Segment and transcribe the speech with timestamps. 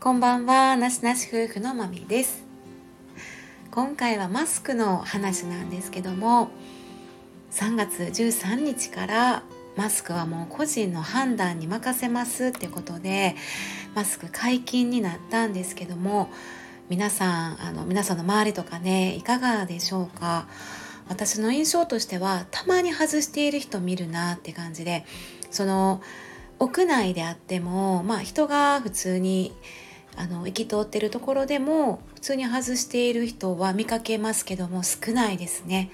[0.00, 2.44] こんばんは、なしなし夫婦のまみです。
[3.72, 6.50] 今回はマスクの話なんですけども、
[7.50, 9.42] 3月13日から
[9.76, 13.34] マスクはもう個人の判断に任せますってことで、
[13.96, 16.30] マスク解禁になったんですけども、
[16.88, 20.46] 皆さん、あの、皆さんの周りとかね、いかがでしょうか？
[21.08, 25.04] 私の印象としては、たまに外している人見るなって感じで、
[25.50, 26.00] その、
[26.60, 29.52] 屋内であっても、まあ、人が普通に
[30.18, 35.90] あの行き通ってるところでも普通に外している人は見かけますけども少ないですね。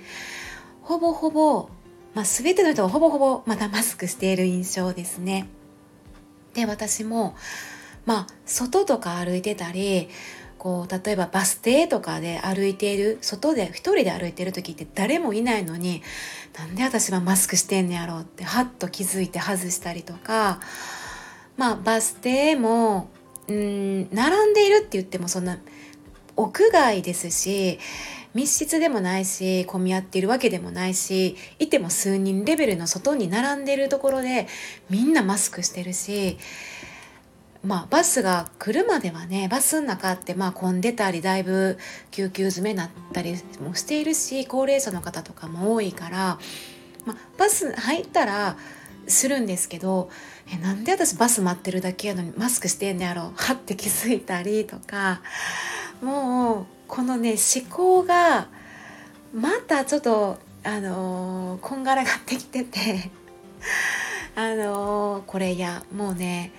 [0.80, 1.68] ほぼほぼ、
[2.14, 5.46] まあ、全ての人はほぼほぼまたマスクしている印象ですね。
[6.54, 7.36] で私も
[8.06, 10.08] まあ外とか歩いてたり
[10.56, 16.02] こう例えばバス停とかで歩いている外で一人で歩いてる時って誰もいないのに
[16.58, 20.60] なんで私はマスクしてんねやろうってハッと気づいて外したりとか
[21.58, 23.10] まあバス停も
[23.48, 25.58] うん並んでいるって言ってもそんな
[26.36, 27.78] 屋外ですし
[28.34, 34.48] 密室でもないし混み合っているわけでもないしいても数人レベルの外に並んでいるところで
[34.90, 36.38] みんなマスクしてるし
[37.64, 41.78] まあ、バスが来るまではねバスの中ってまあ混んでたりだいぶ
[42.10, 46.38] 救急詰めになったりもしているし高齢者の方とかも多いから、
[47.06, 48.58] まあ、バス入ったら
[49.08, 50.10] するんですけど
[50.52, 55.20] えなんで私バス待ってるだけやのにマスクしてんねやろはって気づいたりとか
[56.02, 58.48] もうこのね思考が
[59.34, 63.10] またちょっとあのー、こんがらがってきてて
[64.36, 66.52] あのー、これいやもうね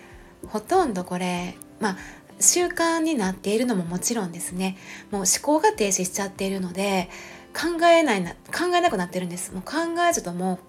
[0.48, 1.98] ほとんどこれまあ
[2.40, 4.78] 習慣になっているのももちろんですね。
[5.10, 7.10] もう思考が停止しちゃっているので
[7.54, 9.54] 考えないな考えなくなってるんです。
[9.54, 10.60] もう考えずとも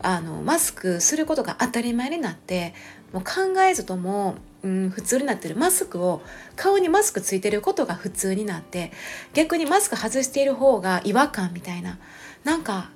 [0.00, 2.74] あのマスクすることが当たり前になって
[3.12, 6.22] もう考えずとも、うん、普通になってるマスクを
[6.56, 8.92] 顔にマスクついてることが普通になって
[9.34, 11.98] 逆にマスク外している方が違和感みたいな
[12.44, 12.90] なんか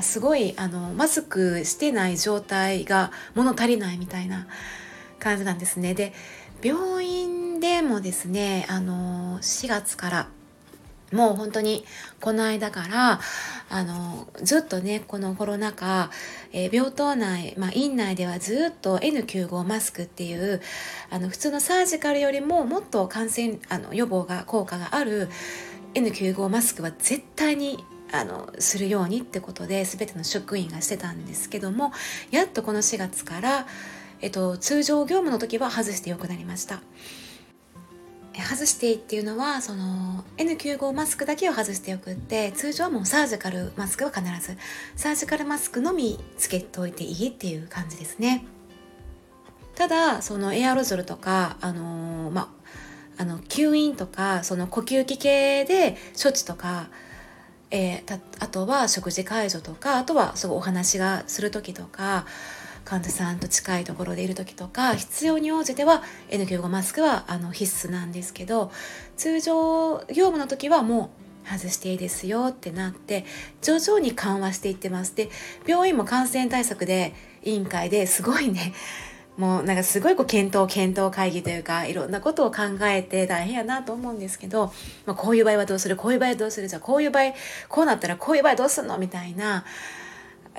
[0.00, 4.46] すごいあのマスクしてない状態が物足りないみたいな
[5.18, 5.94] 感じなんですね。
[5.94, 6.12] で
[6.62, 10.28] 病院でもですねあの4月から
[11.12, 11.84] もう本当に
[12.20, 13.20] この間から
[13.68, 16.10] あのずっとねこのコロナ禍、
[16.52, 20.60] えー、病棟内、まあ、院内ではずっと N95 マスクっていう
[21.10, 25.28] あの普通のサージカルよりももっと感染あの予防が効果がある
[25.94, 31.92] N95 マスクは絶対にあのするようにってことで全ての職員がしてたんですけども
[32.30, 33.66] やっとこの4月から、
[34.20, 36.80] えっと、通常業務の時は外してよくなりました。
[38.42, 44.58] 外していいっていうのはその N95 マスクだけを外しておくって通常はもうサージカルマスクは必ず。
[44.94, 48.44] サージカルマスクのみつけておいていいっていう感じですね。
[49.74, 52.52] ただそのエアロゾルとかあのー、ま
[53.18, 56.88] あの吸引とかその呼吸器系で処置とか
[57.70, 62.26] えー、あとは食事介助とかあとはすごいお話がする時とか
[62.86, 68.70] 患者さんと近いところでいる時とか必要に応じては N95 マスクはあの必須なんですけど
[69.16, 71.10] 通常業務の時はも
[71.44, 73.24] う外していいですよってなって
[73.60, 75.14] 徐々に緩和していってます。
[75.14, 75.28] で
[75.66, 77.12] 病院も感染対策で
[77.44, 78.72] 委員会ですごいね
[79.36, 84.72] もうなんかすごいこう検討検討会議というかいろんなことを考えて大変やなと思うんですけど、
[85.04, 87.32] まあ、こういう場合はどうするこういう場合はどうするじゃあこういう場合
[87.68, 89.64] こうなったらこういう場合どうするのみたいな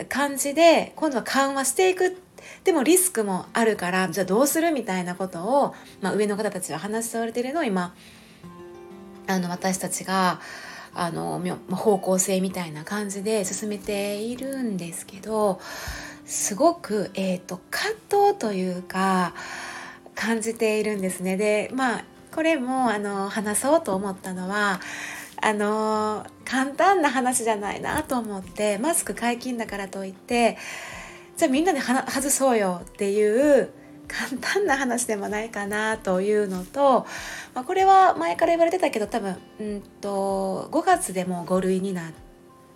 [0.05, 2.21] 感じで今度は緩和していく
[2.63, 7.93] でもリスクもあるからじゃあどうするみたいなことを、まあ、上の方たちは話し合われてるのを今
[9.27, 10.39] あの私たちが
[10.93, 11.39] あの
[11.71, 15.59] 方向性みたいな感じで進めているんですけど
[16.25, 17.95] すごく、えーと、葛
[18.31, 19.33] 藤というか
[20.15, 21.37] 感じているんですね。
[21.37, 22.03] でまあ
[22.33, 24.79] これもあの話そうと思ったのは
[25.41, 30.57] あの簡単な話じゃないなと思ってマスク解禁だからといって
[31.35, 33.69] じゃあみんなで外そうよっていう
[34.07, 37.05] 簡単な話でもないかなというのと、
[37.53, 42.11] まあ、これは前から言われてたけど多分、うんと、5月でも5類になっ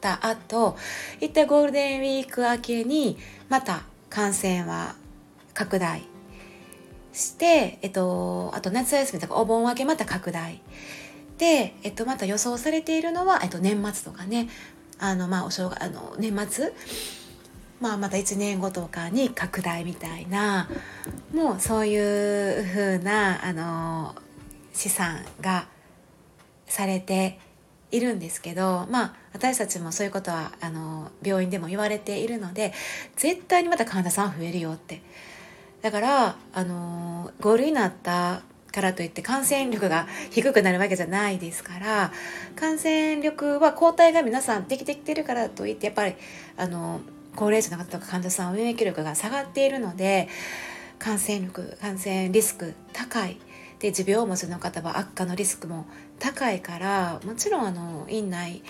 [0.01, 0.77] た後
[1.19, 3.17] 一体ゴールデンウィーク明けに
[3.49, 4.95] また感染は
[5.53, 6.03] 拡大
[7.13, 10.61] して、えっと、あと夏休みとかお盆明けまた拡大。
[11.41, 14.47] で、えっと、また予想されているのは、えっと、年末とかね。
[14.99, 16.71] あの、まあ、お正月あの年末？
[17.79, 20.69] まあ、また1年後とかに拡大みたいな
[21.33, 21.97] もうそうい
[22.59, 24.13] う風なあな
[24.71, 25.65] 試算が
[26.67, 27.39] されて
[27.89, 32.71] いるんですけどまあ私たちもそういうことはあの病院でも言われているので
[33.15, 35.01] 絶対にまた患者さん増えるよって。
[35.81, 42.11] だからあの5類になったからといって感染力が低くなるわけじゃないですから
[42.55, 46.15] 感染力は抗体が皆さんできてきてるからといってやっぱり
[46.57, 47.01] あの
[47.35, 50.27] 高齢者の方とか患者さんは免疫力が下がっているので
[50.99, 53.37] 感染力感染リスク高い
[53.79, 55.85] で持病を持ちの方は悪化のリスクも
[56.19, 58.61] 高いからもちろんあの院内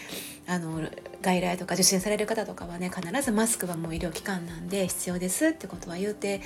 [0.47, 0.87] あの
[1.21, 6.41] 外来とか受診される方とかはね必ずマスクはもう医療機関なんで必要ですってことは言うて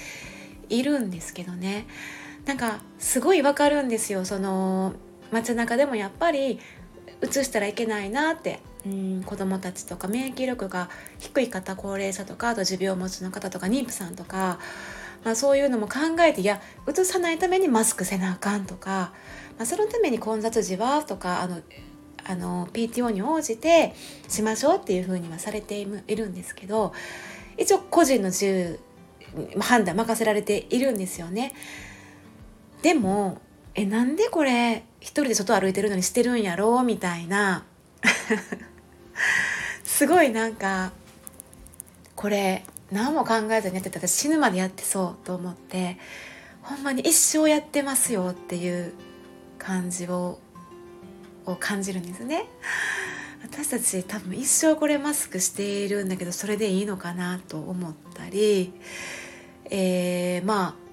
[0.69, 1.85] いるんですけどね。
[2.45, 4.93] なんかすごいわかるんですよその
[5.31, 6.59] 街中でもやっぱり
[7.23, 10.89] 移したらいけないなってうん子どもたちとか免疫力が
[11.19, 14.59] 低い方高齢者とかあと持病持ちの方とか妊婦さんとか、
[15.23, 19.11] まあ、そういうのも考えていや移さないためにマスクせなあかんとか、
[19.57, 21.61] まあ、そのために混雑時はとかあの
[22.27, 23.93] あの PTO に応じて
[24.27, 26.91] しましょうっていうふうにはされているんですけど
[27.57, 28.79] 一応個人の自由
[29.59, 31.53] 判断任せられているんですよね。
[32.85, 33.41] でも
[33.73, 36.79] えなんでこれ一人で外歩いてるのにしてるんやろ？
[36.79, 37.65] うみたいな
[39.83, 40.91] すごいなんか
[42.15, 45.97] これ何も考えずにやってたら死ぬまでやってそうと思って
[46.61, 48.93] ほんまに一生やってますよっていう
[49.57, 50.37] 感じを
[51.47, 52.45] を感じるんですね。
[53.41, 58.73] 私たち多分一生これマスクしているんだけどそれでいいのかなと思ったり、
[59.71, 60.84] えー、まあ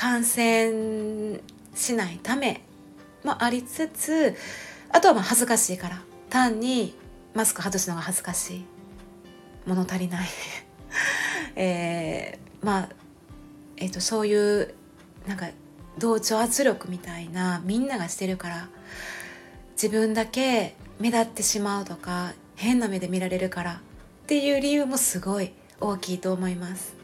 [0.00, 1.42] 感染
[1.74, 2.62] しないため
[3.22, 4.34] もありつつ
[4.88, 6.00] あとはまあ恥ずかしいから
[6.30, 6.94] 単に
[7.34, 8.64] マスク外すのが恥ずかしい
[9.66, 10.28] 物足りない
[11.54, 12.88] えー、まあ、
[13.76, 14.72] えーと、そういう
[15.26, 15.50] なんか
[15.98, 18.68] 同調圧力みたいなみんながしてるから
[19.72, 26.99] 自分だけ目立ってしまうとか変な目で見られるからっていう理由もすごい大きいと思います。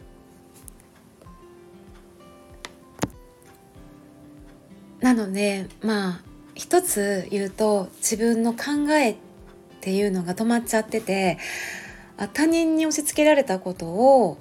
[5.00, 6.20] なのでまあ
[6.54, 9.16] 一つ言うと自分の考えっ
[9.80, 11.38] ていうのが止まっちゃってて
[12.32, 14.38] 他人に押し付けられたことを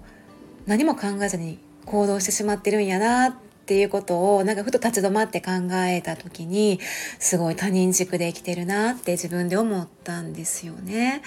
[0.65, 3.33] 何も考えずに行動してしまってるんやなっ
[3.67, 5.51] ていうことをなんかふと立ち止まって考
[5.87, 6.79] えた時に
[7.19, 11.21] すごい他人軸で生きてるなって自分で思ったんですよね。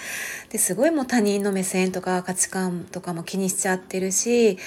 [0.49, 4.57] ですごいもう他人の目線とか価値観とかも気にしちゃってるし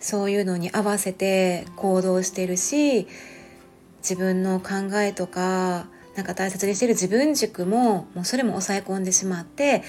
[0.00, 3.08] そういうのに合わせて行動してるし
[4.08, 9.82] 自分の考えとかなんか大切にしてる自分軸ももうそれも抑え込んでしまって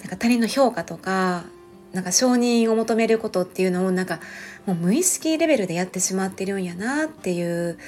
[0.00, 1.44] なんか他人の評価とか
[1.92, 4.20] なんか承認を求めることっていうのをなんか
[4.64, 7.78] もう無意識レベルでやってしまってるんやなっていう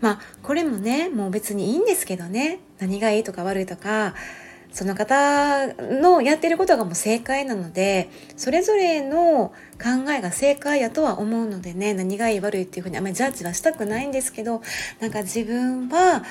[0.00, 2.58] まあこれもねもう別にいいんですけどね。
[2.80, 4.14] 何がいいとか悪いとか
[4.72, 5.66] その方
[6.00, 9.52] のやってることがもう正解なのでそれぞれの
[9.82, 14.62] 考えが正解やとは思うのでね何がいい悪いっていうふうにあまりジャッジはしたくないんですけど
[15.00, 16.22] なんか自分は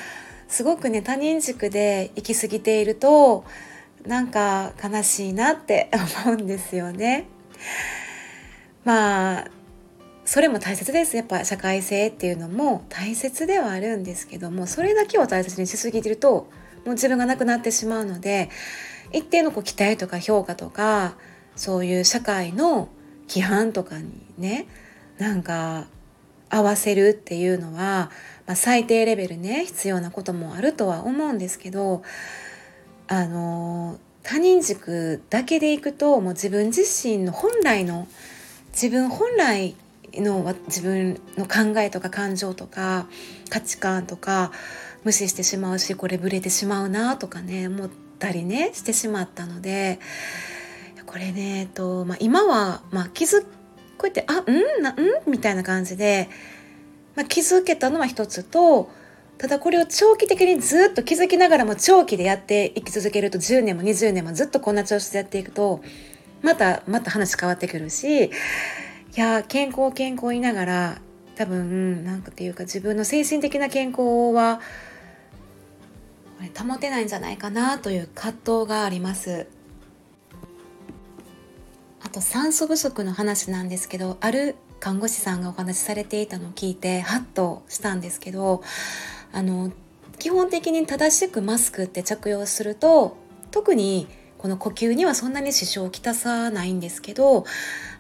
[0.48, 3.44] すごくね他人軸で行き過ぎていると
[4.06, 5.92] なんか悲しいなって
[6.26, 7.26] 思うんですよね。
[8.86, 9.48] まあ
[10.26, 16.48] それも大切ですやっぱ社会性っていうのも大切ではあるんですけどもそれだけを大切にしすぎてると
[16.86, 18.50] もう自分がなくなってしまうので
[19.12, 21.16] 一定のこう期待とか評価とか
[21.56, 22.90] そういう社会の
[23.28, 24.68] 規範とかにね
[25.18, 25.88] なんか
[26.50, 28.12] 合わせるっていうのは、
[28.48, 32.02] まあ、最低レベルね必要なこともあるとは思うんですけど
[33.08, 38.08] あの他人軸だけでいくともう自分自身の本来の
[38.72, 39.76] 自分本来
[40.14, 43.08] の自分の考えとか感情とか
[43.50, 44.52] 価値観とか
[45.04, 47.90] 無視してしまうしこれブレてしまうなとかね思っ
[48.20, 50.00] たりねしてしまったので
[51.06, 53.48] これね、えっとまあ、今は、まあ、気づこ
[54.04, 56.30] うやって「あうんなうん?」みたいな感じで、
[57.16, 58.92] まあ、気づけたのは一つと
[59.40, 65.82] ただこれを長期的にずっと気づきながらも長期でやっていき続けると10年も20年もずっとこんな調子でやっていくと
[66.42, 68.30] またまた話変わってくるしい
[69.16, 71.02] や健康健康言いながら
[71.36, 74.60] 多分なんかっていうか自分の精神的な健康は
[76.58, 79.48] 保てないんじゃないかなという葛藤があります。
[82.02, 88.64] あと酸素不足の話なんですけどある看護師さんがお話しされていたのを聞いてハッとしたんですけど
[89.32, 89.72] あの
[90.18, 93.18] 基本的に正しくマスクって着用すると
[93.52, 97.46] 特にこの呼吸にはそんなに支障をきたさないんですけど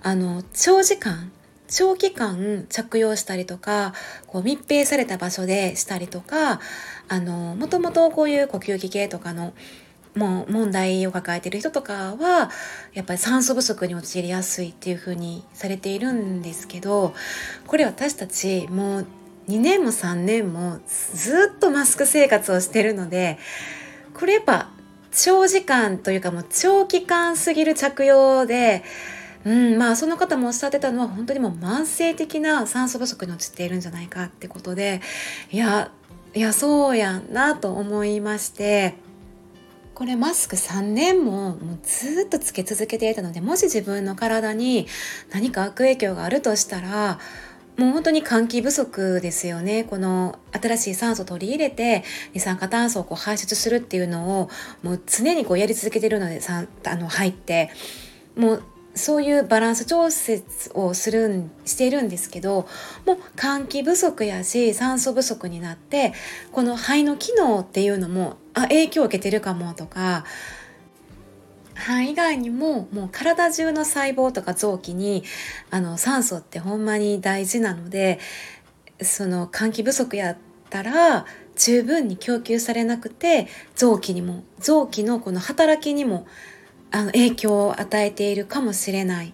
[0.01, 1.31] あの長時間
[1.69, 3.93] 長期間着用したりとか
[4.27, 6.59] こう密閉された場所でしたりとか
[7.07, 9.53] あのもともとこういう呼吸器系とかの
[10.15, 12.49] もう問題を抱えてる人とかは
[12.93, 17.13] やっぱり酸素不足に陥りやすいっていう風にされているんですけど
[17.67, 19.07] これ私たちもう
[19.47, 23.37] 2年も3年もずっとマスク生活をしてるので
[24.13, 24.69] これやっぱ
[25.11, 28.83] 長時間というかもう長期間すぎる着用で
[29.45, 35.01] うん、まあその方もおっしゃってたのは本当にもう慢性的な酸素不足に陥っているんじゃないかってことで
[35.51, 35.91] いや
[36.35, 38.95] いやそうやんなと思いまして
[39.95, 44.87] これマスク3年ももうずっとつけ続けていたのでもし自分の体に
[45.31, 47.19] 何か悪影響があるとしたら
[47.77, 49.85] もう本当に換気不足ですよね。
[49.85, 52.03] この新しい酸素を取り入れて
[52.33, 54.49] 二酸化炭素をこう排出するっていうのを
[54.83, 57.69] もう常にこうやり続けてるのであの入って
[58.35, 58.63] もう
[58.99, 62.67] そういうバランス調節をするんしているんですけど
[63.05, 66.13] もう換気不足やし酸素不足になって
[66.51, 70.25] この肺の機能っていうのもあ影響を受けてるかもとか
[71.75, 75.23] 肺以外にももう体中の細胞とか臓器に
[75.71, 78.19] あの酸素ってほんまに大事なので
[79.01, 80.37] その換気不足やっ
[80.69, 81.25] たら
[81.55, 86.27] 十分に供給されなくて臓器にも臓器のこの働きにも
[86.91, 89.33] あの影響を与えているかもしれない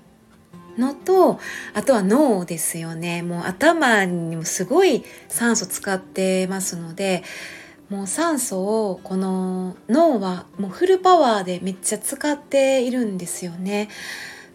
[0.77, 1.39] のと
[1.73, 3.21] あとは脳ですよね。
[3.21, 7.23] もう頭にもすごい酸素使ってますので
[7.89, 13.89] もう酸素をこの脳はもうフルパワーでめっちゃ使っているんですよね。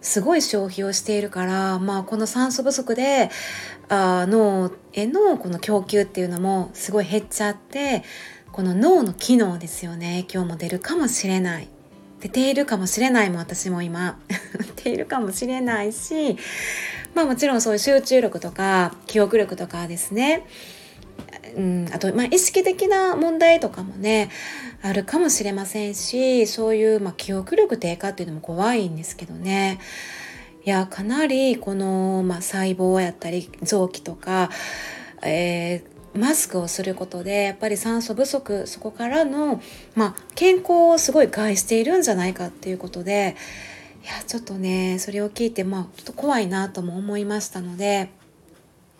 [0.02, 3.30] すごい消費をしているから、まあ、この酸素不足で
[3.90, 8.02] あ脳へのこの供給っていうのもすごい減っちゃって
[8.50, 10.23] この脳の機能ですよね。
[10.23, 11.69] 影響も出るかもしれない。
[12.20, 14.18] 出ているかもしれないも私も今。
[14.76, 16.36] 出ているかもしれないし
[17.14, 20.46] まあもちろんそういう集中力とか記憶力とかですね。
[21.56, 24.30] うん、あと、まあ、意識的な問題とかもね
[24.82, 29.78] あるかもしれませんしそういう、まあ、記憶力低下っていうのも怖いんですけどね。
[30.64, 34.50] いやかなりこの、まあ、細胞やったり臓器とか、
[35.22, 39.62] えーマスクをすることでやっぱり酸素不足そこからの、
[39.94, 43.36] まあ、健康をすごい害しているんじゃないかっていうことで
[44.02, 48.10] いやちょっとねそれを聞いてまあちょっと怖いなとも思いましたので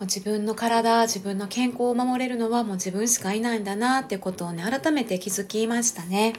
[0.01, 6.33] 自分の体自分の健康を守れるのはもう自分しかいないんだなっていうことをね改めて気づきましたね。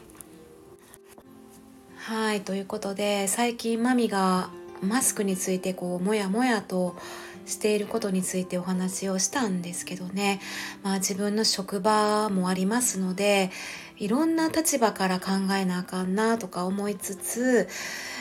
[1.97, 4.51] はいということで最近マミが
[4.81, 6.97] マスクについてこうもやもやと
[7.47, 10.41] していることについてお話をしたんですけどね、
[10.83, 13.51] まあ、自分の職場もありますので
[13.99, 17.69] いろんな立場から考えなあかんなとか思いつつ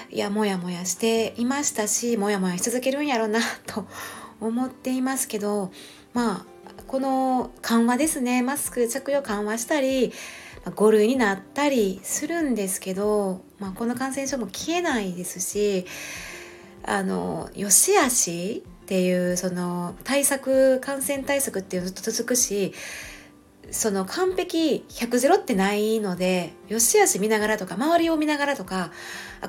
[0.10, 3.88] いやもやもやしていましたしもやもやし続けるんやろうなと
[4.42, 5.72] 思っていますけど
[6.14, 6.52] まあ
[6.88, 8.42] この緩和ですね。
[8.42, 10.12] マスク着用緩和したり
[10.66, 15.86] 5類になったりするんですけど、まあ、この感染症も消えないですし
[16.84, 22.74] あのよしあしっていうその対策感染対策っていうのずっと続くし
[23.70, 28.92] その完璧100ゼロってないのでよしあし見ながらとか周りを見ながらとか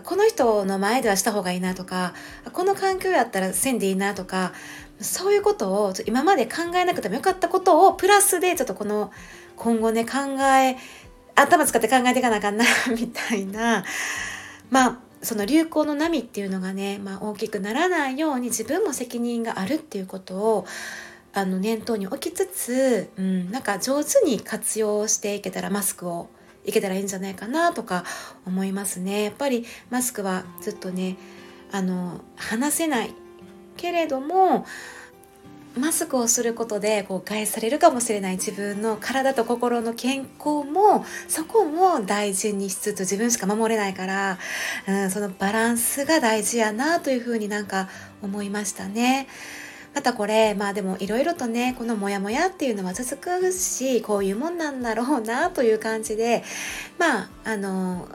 [0.05, 2.15] この人の前ではした方がいいなとか
[2.53, 4.53] この環境やったらせんでいいなとか
[5.01, 9.11] そういうことを今まで考えなくてもよかったことをプラスでちょっとこの
[9.57, 10.77] 今後ね考え
[11.35, 12.65] 頭使って考えていかなあかんな
[12.97, 13.83] みたいな。
[14.71, 20.67] まあその流行の波っていうのがね、まあ、大きくならないように自分も責任があるっていうことを
[21.33, 26.29] あの念頭に置きつつ、うん、なんか上手に活用していけたらマスクを
[26.65, 28.05] いけたらいいんじゃないかなとか
[28.47, 29.25] 思いますね。
[29.25, 31.17] やっぱりマスクはずっとね
[31.73, 33.15] あの話せない
[33.77, 34.67] けれども
[35.79, 44.39] マスクをすることでこう害されるかもしれない自分の体と心の健康もそこも大事にしつつ自分しか守れないから、
[44.87, 47.89] うん、そのバランスが大事やなというふうになんか
[48.23, 49.27] 思いましたね。
[49.95, 56.43] またこれまあでもいろいろとねこのモヤモヤっていうのは続くしこういうもんなんだろうなという感じで
[56.99, 58.09] まああの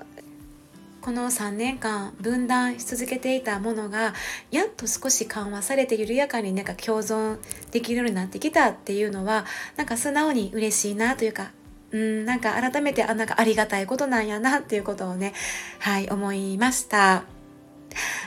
[1.08, 4.14] この3年間分断し続けていたものが
[4.52, 7.40] やっと少し緩和されて緩やかになんか共存
[7.72, 9.46] できるようになってきたっていうのは
[9.78, 11.52] なんか素直に嬉しいなというか
[11.92, 15.32] うんなんか改めてあなんかありがたいことなんやなっていうことをね
[15.80, 17.24] はい思いました。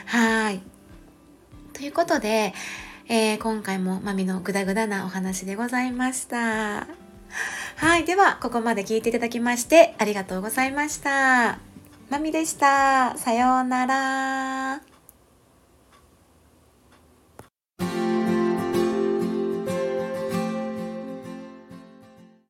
[0.07, 0.63] はい。
[1.73, 2.55] ということで、
[3.07, 6.87] えー、今回もマミのグダグダなお話でございました。
[7.75, 11.70] はいではここまで聞いていただきましてありがとうございました。
[12.11, 13.17] まみでした。
[13.17, 14.90] さようなら。